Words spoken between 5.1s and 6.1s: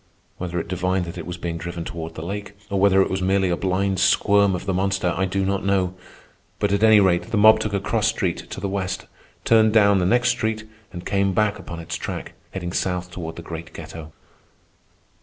I do not know;